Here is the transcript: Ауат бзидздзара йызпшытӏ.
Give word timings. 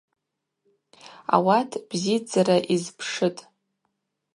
Ауат 1.35 1.71
бзидздзара 1.89 2.55
йызпшытӏ. 2.71 3.39